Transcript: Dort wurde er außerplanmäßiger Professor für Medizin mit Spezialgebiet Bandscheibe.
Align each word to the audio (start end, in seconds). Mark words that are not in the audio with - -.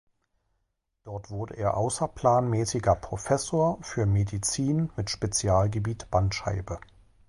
Dort 1.03 1.29
wurde 1.29 1.57
er 1.57 1.77
außerplanmäßiger 1.77 2.95
Professor 2.95 3.77
für 3.83 4.07
Medizin 4.07 4.89
mit 4.97 5.11
Spezialgebiet 5.11 6.09
Bandscheibe. 6.09 6.79